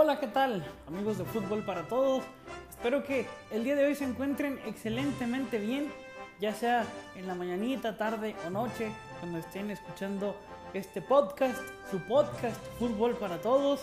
[0.00, 0.64] Hola, ¿qué tal?
[0.86, 2.22] Amigos de Fútbol para Todos.
[2.70, 5.92] Espero que el día de hoy se encuentren excelentemente bien,
[6.38, 6.86] ya sea
[7.16, 10.36] en la mañanita, tarde o noche, cuando estén escuchando
[10.72, 11.58] este podcast,
[11.90, 13.80] su podcast Fútbol para Todos,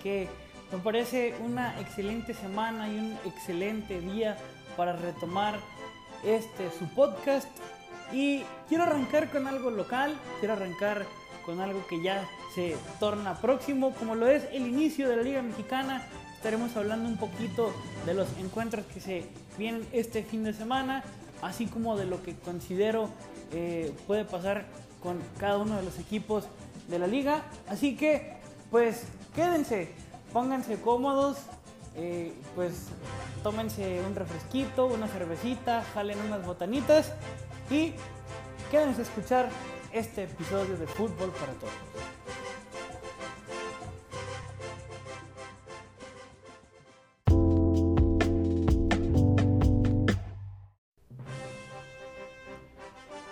[0.00, 0.28] que
[0.70, 4.38] me parece una excelente semana y un excelente día
[4.76, 5.58] para retomar
[6.22, 7.48] este su podcast.
[8.12, 11.04] Y quiero arrancar con algo local, quiero arrancar
[11.48, 15.40] con algo que ya se torna próximo, como lo es el inicio de la Liga
[15.40, 16.06] Mexicana.
[16.36, 17.72] Estaremos hablando un poquito
[18.04, 19.24] de los encuentros que se
[19.56, 21.02] vienen este fin de semana,
[21.40, 23.08] así como de lo que considero
[23.50, 24.66] eh, puede pasar
[25.02, 26.44] con cada uno de los equipos
[26.86, 27.44] de la liga.
[27.66, 28.36] Así que,
[28.70, 29.04] pues,
[29.34, 29.88] quédense,
[30.34, 31.38] pónganse cómodos,
[31.96, 32.88] eh, pues
[33.42, 37.10] tómense un refresquito, una cervecita, jalen unas botanitas
[37.70, 37.94] y
[38.70, 39.48] quédense a escuchar
[39.92, 41.72] este episodio de Fútbol para Todos.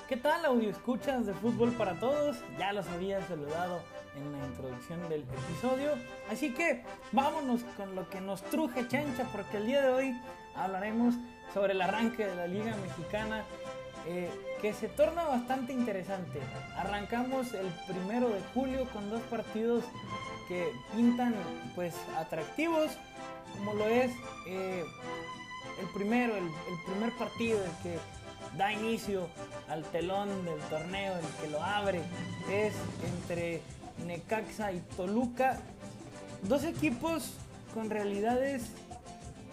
[0.09, 2.39] ¿Qué tal audio escuchas de Fútbol para Todos?
[2.59, 3.83] Ya los había saludado
[4.17, 5.93] en la introducción del episodio.
[6.31, 10.21] Así que vámonos con lo que nos truje chancha porque el día de hoy
[10.55, 11.15] hablaremos
[11.53, 13.45] sobre el arranque de la Liga Mexicana
[14.09, 16.39] eh, que se torna bastante interesante.
[16.77, 19.85] Arrancamos el primero de julio con dos partidos
[20.49, 21.35] que pintan
[21.75, 22.93] pues atractivos,
[23.59, 24.13] como lo es
[24.47, 24.85] eh,
[25.81, 27.99] el primero, el, el, primer partido, el que
[28.57, 29.29] da inicio
[29.69, 32.01] al telón del torneo, el que lo abre,
[32.51, 33.61] es entre
[34.07, 35.59] Necaxa y Toluca,
[36.43, 37.33] dos equipos
[37.75, 38.71] con realidades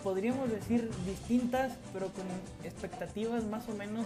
[0.03, 2.25] podríamos decir distintas, pero con
[2.63, 4.05] expectativas más o menos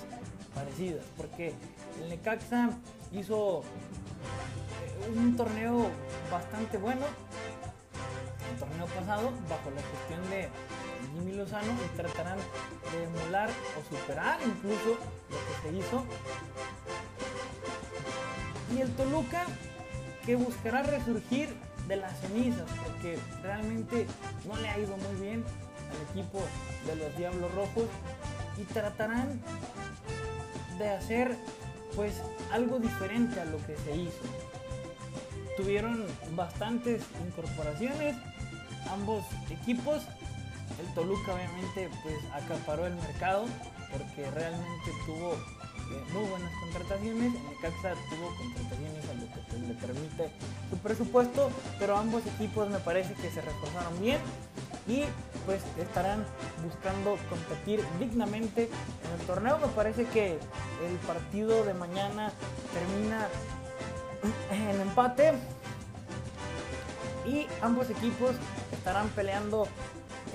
[0.53, 1.53] parecidas, porque
[2.01, 2.69] el Necaxa
[3.11, 5.89] hizo eh, un torneo
[6.31, 7.05] bastante bueno,
[8.53, 10.49] el torneo pasado, bajo la gestión de
[11.13, 14.97] Jimmy Lozano, y tratarán de emular o superar incluso
[15.29, 16.03] lo que se hizo.
[18.75, 19.45] Y el Toluca,
[20.25, 21.55] que buscará resurgir
[21.87, 24.05] de las cenizas, porque realmente
[24.45, 25.43] no le ha ido muy bien
[25.89, 26.39] al equipo
[26.85, 27.85] de los Diablos Rojos
[28.57, 29.39] y tratarán
[30.77, 31.35] de hacer
[31.95, 32.13] pues
[32.51, 34.23] algo diferente a lo que se hizo.
[35.57, 36.05] Tuvieron
[36.35, 38.15] bastantes incorporaciones
[38.91, 40.03] ambos equipos.
[40.79, 43.45] El Toluca obviamente pues acaparó el mercado
[43.91, 47.33] porque realmente tuvo eh, muy buenas contrataciones.
[47.33, 50.29] El Necaxa tuvo contrataciones a lo que pues, le permite
[50.69, 51.49] su presupuesto,
[51.79, 54.19] pero ambos equipos me parece que se reforzaron bien
[54.87, 55.03] y
[55.45, 56.25] pues estarán
[56.63, 59.57] buscando competir dignamente en el torneo.
[59.59, 60.39] Me parece que
[60.85, 62.31] el partido de mañana
[62.73, 63.27] termina
[64.51, 65.33] en empate
[67.25, 68.31] y ambos equipos
[68.71, 69.67] estarán peleando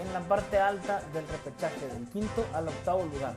[0.00, 3.34] en la parte alta del repechaje, del quinto al octavo lugar.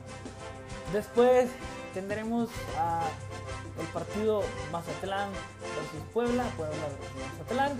[0.92, 1.48] Después
[1.94, 3.02] tendremos a
[3.78, 7.78] el partido Mazatlán versus Puebla, Puebla versus Mazatlán.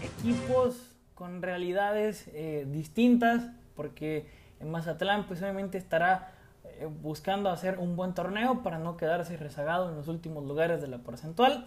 [0.00, 0.76] Equipos
[1.14, 4.26] con realidades eh, distintas, porque
[4.60, 6.32] en Mazatlán pues obviamente estará
[6.64, 10.88] eh, buscando hacer un buen torneo para no quedarse rezagado en los últimos lugares de
[10.88, 11.66] la porcentual.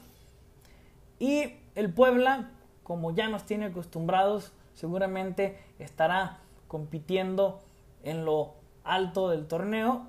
[1.19, 2.51] Y el Puebla,
[2.83, 7.61] como ya nos tiene acostumbrados, seguramente estará compitiendo
[8.03, 8.53] en lo
[8.83, 10.07] alto del torneo,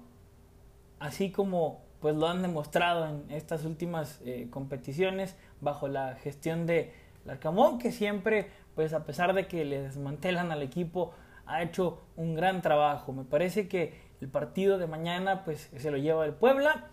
[0.98, 6.92] así como pues lo han demostrado en estas últimas eh, competiciones bajo la gestión de
[7.24, 11.12] Larcamón, que siempre pues a pesar de que le desmantelan al equipo,
[11.46, 13.12] ha hecho un gran trabajo.
[13.12, 16.84] Me parece que el partido de mañana pues se lo lleva el Puebla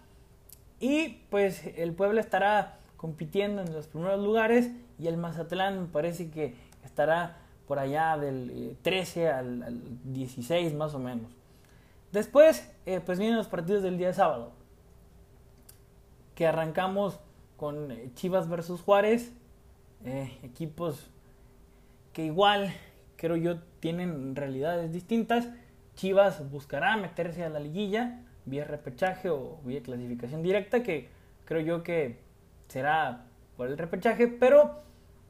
[0.80, 6.32] y pues el Puebla estará compitiendo en los primeros lugares y el Mazatlán me parece
[6.32, 7.38] que estará
[7.68, 11.30] por allá del 13 eh, al, 16 más o menos.
[12.12, 14.54] Después eh, pues vienen los partidos del día sábado
[16.34, 17.20] que arrancamos
[17.58, 19.34] con eh, Chivas versus Juárez,
[20.42, 21.12] equipos
[22.16, 22.74] que igual
[23.18, 25.50] creo yo tienen realidades distintas.
[25.96, 31.10] Chivas buscará meterse a la liguilla vía repechaje o vía clasificación directa, que
[31.44, 32.20] creo yo que
[32.70, 33.26] será
[33.58, 34.82] por el repechaje, pero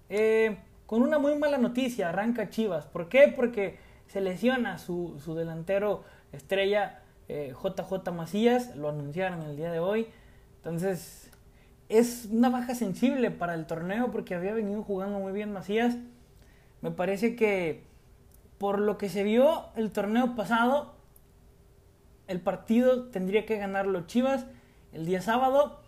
[0.10, 2.86] eh, con una muy mala noticia arranca Chivas.
[2.86, 3.34] ¿Por qué?
[3.36, 6.04] Porque se lesiona su, su delantero
[6.34, 10.08] estrella JJ eh, Macías, lo anunciaron el día de hoy.
[10.58, 11.32] Entonces
[11.90, 15.98] es una baja sensible para el torneo porque había venido jugando muy bien Macías
[16.86, 17.82] me parece que
[18.60, 20.94] por lo que se vio el torneo pasado,
[22.28, 24.46] el partido tendría que ganarlo Chivas
[24.94, 25.82] el día sábado.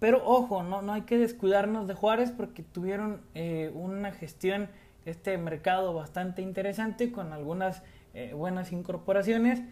[0.00, 4.70] Pero ojo, no, no hay que descuidarnos de Juárez porque tuvieron eh, una gestión,
[5.04, 9.62] este mercado bastante interesante con algunas eh, buenas incorporaciones.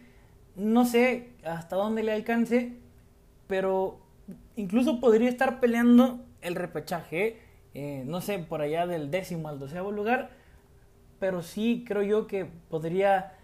[0.55, 2.77] No sé hasta dónde le alcance,
[3.49, 3.99] pero
[4.55, 9.91] incluso podría estar peleando el repechaje, eh, no sé, por allá del décimo al doceavo
[9.91, 10.31] lugar,
[11.19, 13.35] pero sí creo yo que podría,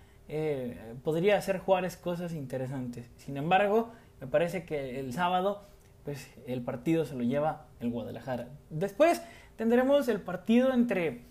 [1.04, 3.10] podría hacer Juárez cosas interesantes.
[3.16, 5.66] Sin embargo, me parece que el sábado
[6.06, 8.48] pues el partido se lo lleva el Guadalajara.
[8.70, 9.20] Después
[9.56, 11.22] tendremos el partido entre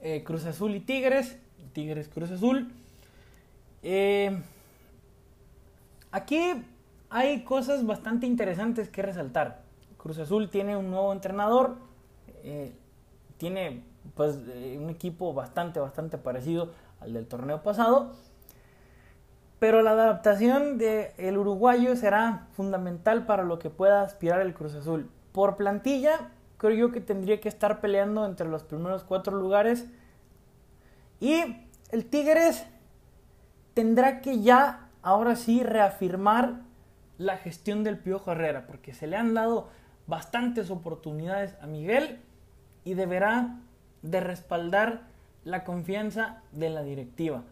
[0.00, 1.36] eh, Cruz Azul y Tigres,
[1.72, 2.70] Tigres Cruz Azul.
[3.82, 4.40] Eh,
[6.12, 6.38] aquí
[7.10, 9.63] hay cosas bastante interesantes que resaltar.
[10.04, 11.74] Cruz Azul tiene un nuevo entrenador,
[12.44, 12.76] eh,
[13.38, 13.82] tiene
[14.14, 16.70] pues un equipo bastante, bastante parecido
[17.00, 18.12] al del torneo pasado
[19.64, 25.08] pero la adaptación del uruguayo será fundamental para lo que pueda aspirar el Cruz Azul.
[25.32, 26.28] Por plantilla,
[26.58, 29.86] creo yo que tendría que estar peleando entre los primeros cuatro lugares.
[31.18, 32.66] Y el Tigres
[33.72, 36.56] tendrá que ya, ahora sí, reafirmar
[37.16, 39.70] la gestión del Piojo Herrera, porque se le han dado
[40.06, 42.18] bastantes oportunidades a Miguel
[42.84, 43.56] y deberá
[44.02, 45.02] de respaldar
[45.44, 47.42] la confianza de la directiva.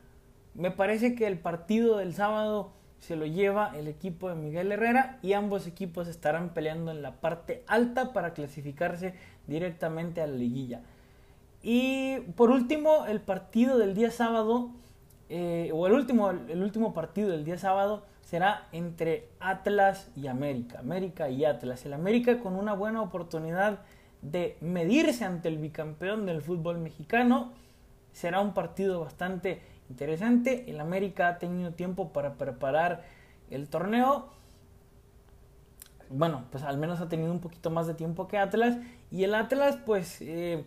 [0.55, 5.19] Me parece que el partido del sábado se lo lleva el equipo de Miguel Herrera
[5.23, 9.15] y ambos equipos estarán peleando en la parte alta para clasificarse
[9.47, 10.83] directamente a la liguilla.
[11.63, 14.71] Y por último, el partido del día sábado,
[15.29, 20.79] eh, o el último, el último partido del día sábado será entre Atlas y América.
[20.79, 21.85] América y Atlas.
[21.85, 23.81] El América con una buena oportunidad
[24.23, 27.53] de medirse ante el bicampeón del fútbol mexicano.
[28.13, 29.61] Será un partido bastante
[29.91, 30.71] interesante.
[30.71, 33.05] El América ha tenido tiempo para preparar
[33.51, 34.29] el torneo.
[36.09, 38.77] Bueno, pues al menos ha tenido un poquito más de tiempo que Atlas.
[39.11, 40.65] Y el Atlas, pues, eh,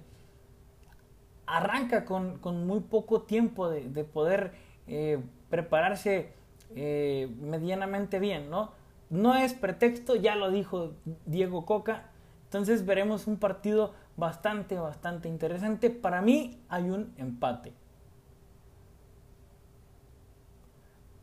[1.46, 4.54] arranca con, muy poco tiempo de, poder
[4.88, 5.19] eh,
[5.50, 6.34] prepararse
[6.76, 8.72] eh, medianamente bien, ¿no?
[9.10, 10.94] No es pretexto, ya lo dijo
[11.26, 12.10] Diego Coca.
[12.46, 15.90] Entonces veremos un partido bastante, bastante interesante.
[15.90, 17.74] Para mí hay un empate.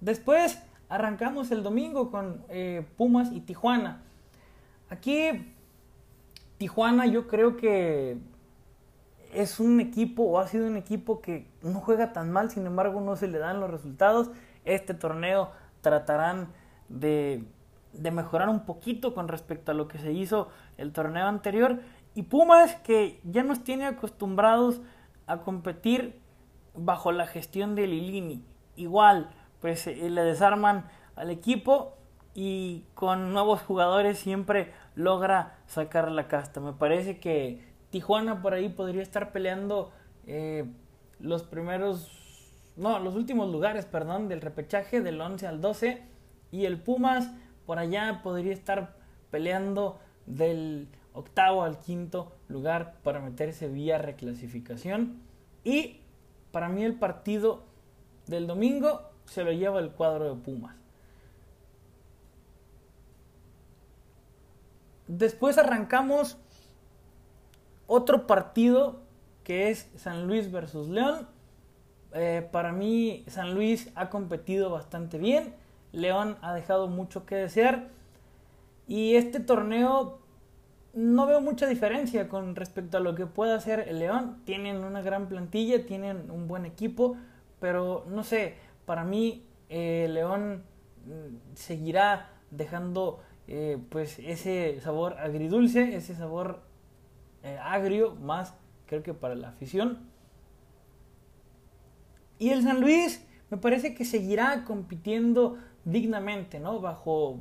[0.01, 4.03] Después arrancamos el domingo con eh, Pumas y Tijuana.
[4.91, 5.55] Aquí
[6.59, 8.19] Tijuana yo creo que
[9.33, 13.01] es un equipo o ha sido un equipo que no juega tan mal, sin embargo
[13.01, 14.31] no se le dan los resultados.
[14.65, 15.51] Este torneo
[15.81, 16.53] tratarán
[16.89, 17.45] de,
[17.93, 21.81] de mejorar un poquito con respecto a lo que se hizo el torneo anterior.
[22.15, 24.81] Y Pumas que ya nos tiene acostumbrados
[25.27, 26.21] a competir
[26.75, 28.45] bajo la gestión de Lilini.
[28.77, 29.31] Igual,
[29.61, 30.87] pues eh, le desarman
[31.17, 31.97] al equipo
[32.35, 36.61] y con nuevos jugadores siempre logra sacar la casta.
[36.61, 39.93] Me parece que Tijuana por ahí podría estar peleando
[40.27, 40.65] eh,
[41.21, 42.11] los primeros,
[42.77, 46.03] no, los últimos lugares, perdón, del repechaje del 11 al 12
[46.51, 47.31] y el Pumas
[47.67, 48.97] por allá podría estar
[49.31, 55.21] peleando del octavo al quinto lugar para meterse vía reclasificación
[55.65, 56.01] y
[56.51, 57.65] para mí el partido
[58.27, 60.77] del domingo se lo lleva el cuadro de Pumas.
[65.09, 66.39] Después arrancamos
[67.87, 69.03] otro partido
[69.45, 71.29] que es San Luis versus León.
[72.15, 75.55] Eh, para mí San Luis ha competido bastante bien.
[75.93, 77.89] León ha dejado mucho que desear.
[78.87, 80.19] Y este torneo
[80.95, 84.43] no veo mucha diferencia con respecto a lo que pueda hacer el León.
[84.45, 87.17] Tienen una gran plantilla, tienen un buen equipo,
[87.61, 90.65] pero no sé, para mí eh, León
[91.07, 96.61] mm, seguirá dejando eh, pues ese sabor agridulce, ese sabor
[97.43, 98.55] eh, agrio más
[98.87, 100.12] creo que para la afición.
[102.43, 106.81] Y el San Luis me parece que seguirá compitiendo dignamente, ¿no?
[106.81, 107.39] Bajo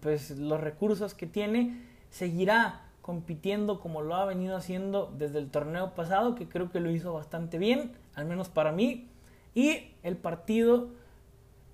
[0.00, 5.94] pues, los recursos que tiene, seguirá compitiendo como lo ha venido haciendo desde el torneo
[5.94, 9.08] pasado, que creo que lo hizo bastante bien, al menos para mí.
[9.54, 10.88] Y el partido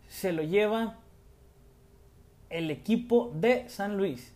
[0.08, 0.96] se lo lleva
[2.50, 4.32] el equipo de San Luis.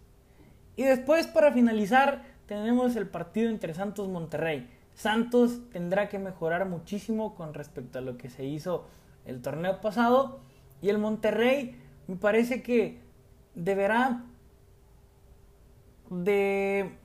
[0.76, 4.68] Y después para finalizar tenemos el partido entre Santos Monterrey.
[4.94, 8.86] Santos tendrá que mejorar muchísimo con respecto a lo que se hizo
[9.24, 10.40] el torneo pasado.
[10.82, 13.00] Y el Monterrey me parece que
[13.54, 14.24] deberá
[16.10, 16.96] de,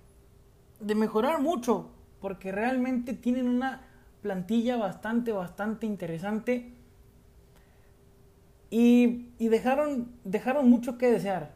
[0.82, 1.92] mejorar mucho.
[2.20, 3.82] Porque realmente tienen una
[4.22, 6.74] plantilla bastante, bastante interesante.
[8.72, 11.54] Y, dejaron, dejaron mucho que desear.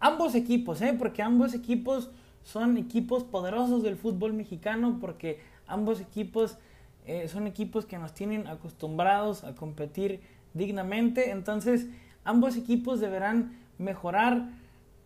[0.00, 0.94] ambos equipos, ¿eh?
[0.98, 2.10] porque ambos equipos
[2.48, 6.56] son equipos poderosos del fútbol mexicano, porque ambos equipos
[7.04, 10.22] eh, son equipos que nos tienen acostumbrados a competir
[10.54, 11.88] dignamente, entonces
[12.24, 14.48] ambos equipos deberán mejorar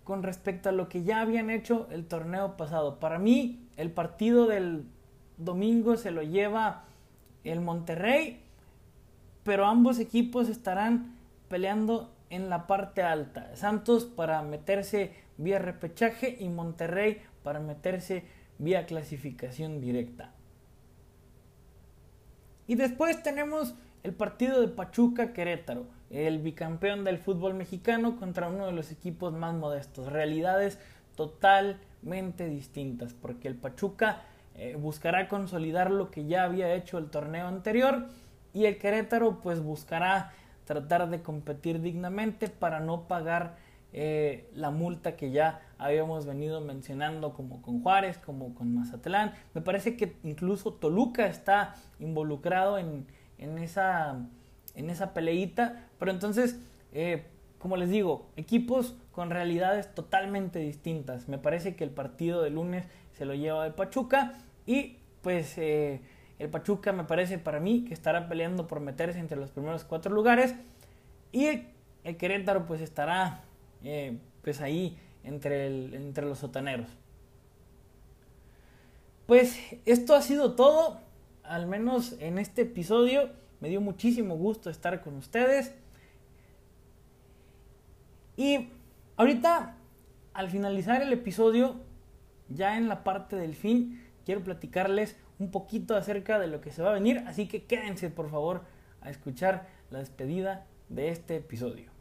[0.05, 3.01] con respecto a lo que ya habían hecho el torneo pasado.
[3.01, 4.87] Para mí, el partido del
[5.37, 6.85] domingo se lo lleva
[7.43, 8.41] el Monterrey,
[9.43, 11.17] pero ambos equipos estarán
[11.49, 13.57] peleando en la parte alta.
[13.57, 18.25] Santos para meterse vía repechaje y Monterrey para meterse
[18.59, 20.33] vía clasificación directa.
[22.67, 28.67] Y después tenemos el partido de Pachuca Querétaro, el bicampeón del fútbol mexicano contra uno
[28.67, 30.13] de los equipos más modestos.
[30.13, 30.79] Realidades
[31.17, 34.23] totalmente distintas, porque el Pachuca
[34.55, 38.07] eh, buscará consolidar lo que ya había hecho el torneo anterior
[38.53, 40.33] y el Querétaro pues buscará
[40.65, 43.57] tratar de competir dignamente para no pagar
[43.93, 49.35] eh, la multa que ya habíamos venido mencionando como con Juárez, como con Mazatlán.
[49.55, 53.07] Me parece que incluso Toluca está involucrado en,
[53.39, 54.27] en, esa,
[54.75, 56.61] en esa peleita, pero entonces,
[56.93, 57.27] eh,
[57.59, 61.29] como les digo, equipos con realidades totalmente distintas.
[61.29, 64.35] Me parece que el partido de lunes se lo lleva el Pachuca
[64.67, 66.01] y pues eh,
[66.39, 70.13] el Pachuca me parece para mí que estará peleando por meterse entre los primeros cuatro
[70.13, 70.55] lugares
[71.31, 71.47] y
[72.05, 73.43] el, Querétaro pues estará
[73.85, 76.89] eh, pues ahí entre, entre los sotaneros.
[79.27, 81.01] Pues esto ha sido todo,
[81.43, 83.31] al menos en este episodio.
[83.61, 85.75] Me dio muchísimo gusto estar con ustedes.
[88.37, 88.69] Y
[89.17, 89.77] ahorita,
[90.33, 91.77] al finalizar el episodio,
[92.49, 96.83] ya en la parte del fin, quiero platicarles un poquito acerca de lo que se
[96.83, 97.23] va a venir.
[97.27, 98.63] Así que quédense, por favor,
[99.01, 101.92] a escuchar la despedida de este episodio.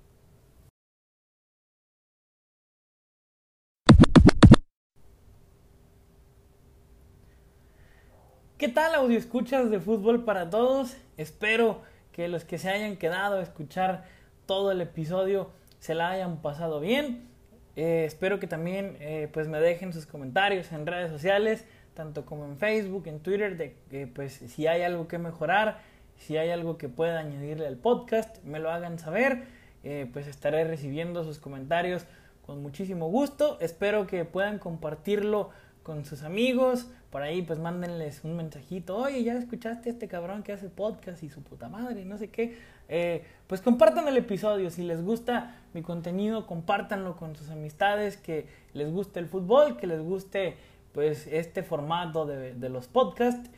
[8.62, 10.96] ¿Qué tal audio escuchas de fútbol para todos?
[11.18, 14.04] Espero que los que se hayan quedado a escuchar
[14.46, 15.50] todo el episodio
[15.80, 17.28] se la hayan pasado bien.
[17.76, 21.66] Eh, espero que también eh, pues me dejen sus comentarios en redes sociales,
[21.96, 25.80] tanto como en Facebook, en Twitter, de que pues si hay algo que mejorar,
[26.18, 29.46] si hay algo que pueda añadirle al podcast, me lo hagan saber.
[29.84, 32.06] Eh, pues estaré recibiendo sus comentarios
[32.46, 33.58] con muchísimo gusto.
[33.60, 35.50] Espero que puedan compartirlo
[35.84, 36.88] con sus amigos.
[37.10, 38.98] Por ahí pues mándenles un mensajito.
[38.98, 42.30] Oye, ya escuchaste a este cabrón que hace podcast y su puta madre, no sé
[42.30, 42.58] qué.
[42.88, 44.70] Eh, pues compartan el episodio.
[44.70, 48.18] Si les gusta mi contenido, compártanlo con sus amistades.
[48.18, 50.56] Que les guste el fútbol, que les guste
[50.94, 53.50] pues este formato de, los podcasts.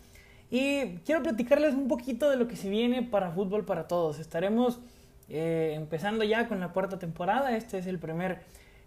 [0.50, 4.20] Y quiero platicarles un poquito de lo que se viene para Fútbol para Todos.
[4.20, 4.80] Estaremos
[5.30, 7.56] eh, empezando ya con la cuarta temporada.
[7.56, 8.42] Este es el primer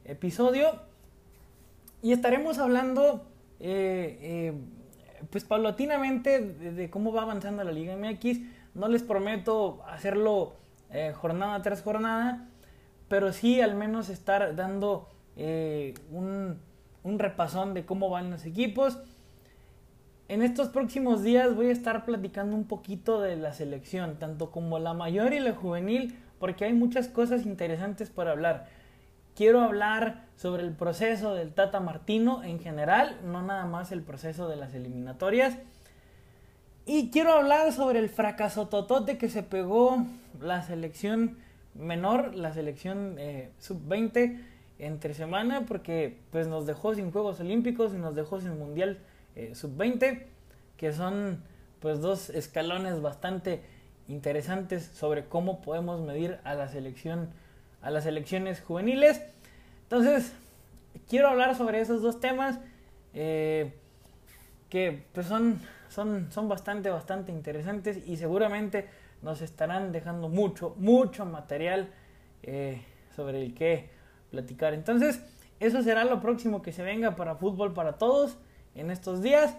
[0.04, 0.80] episodio.
[2.02, 3.26] Y estaremos hablando,
[3.60, 4.52] eh, eh,
[5.30, 8.40] pues paulatinamente, de, cómo va avanzando la Liga MX.
[8.74, 10.54] No les prometo hacerlo
[10.90, 12.48] eh, jornada tras jornada,
[13.08, 15.08] pero sí al menos estar dando
[16.10, 16.58] un,
[17.02, 18.98] un repasón de cómo van los equipos.
[20.28, 24.78] En estos próximos días voy a estar platicando un poquito de la selección, tanto como
[24.78, 28.66] la mayor y la juvenil, porque hay muchas cosas interesantes para hablar.
[29.36, 34.48] Quiero hablar sobre el proceso del Tata Martino en general, no nada más el proceso
[34.48, 35.58] de las eliminatorias.
[36.86, 40.06] Y quiero hablar sobre el fracaso totote que se pegó
[40.40, 41.36] la selección
[41.74, 44.40] menor, la selección eh, sub-20
[44.78, 49.00] entre semana, porque pues nos dejó sin Juegos Olímpicos y nos dejó sin Mundial
[49.34, 50.22] eh, sub-20,
[50.78, 51.42] que son
[51.80, 53.60] pues dos escalones bastante
[54.08, 57.28] interesantes sobre cómo podemos medir a la selección
[57.82, 59.22] a las elecciones juveniles.
[59.82, 60.32] Entonces,
[61.08, 62.58] quiero hablar sobre esos dos temas
[63.14, 63.72] eh,
[64.68, 68.88] que pues son, son, son bastante, bastante interesantes y seguramente
[69.22, 71.90] nos estarán dejando mucho, mucho material
[72.42, 72.82] eh,
[73.14, 73.88] sobre el que
[74.30, 74.74] platicar.
[74.74, 75.20] Entonces,
[75.60, 78.36] eso será lo próximo que se venga para fútbol para todos
[78.74, 79.56] en estos días.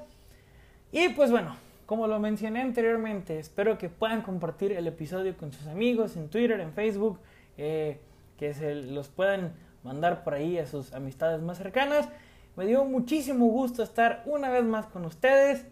[0.92, 1.56] Y pues bueno,
[1.86, 6.60] como lo mencioné anteriormente, espero que puedan compartir el episodio con sus amigos en Twitter,
[6.60, 7.20] en Facebook.
[7.58, 8.00] Eh,
[8.38, 12.08] que se los puedan mandar por ahí a sus amistades más cercanas.
[12.56, 15.66] Me dio muchísimo gusto estar una vez más con ustedes.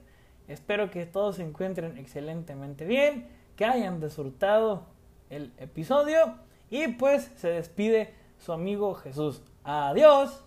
[0.48, 4.84] Espero que todos se encuentren excelentemente bien, que hayan disfrutado
[5.30, 6.36] el episodio
[6.70, 9.42] y pues se despide su amigo Jesús.
[9.64, 10.45] Adiós.